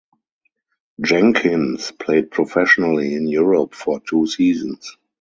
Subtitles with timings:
[0.99, 4.97] Jenkins played professionally in Europe for two seasons.